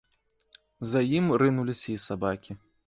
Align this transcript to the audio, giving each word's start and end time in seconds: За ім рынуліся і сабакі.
За 0.93 0.99
ім 1.19 1.31
рынуліся 1.45 1.87
і 1.99 2.03
сабакі. 2.07 2.51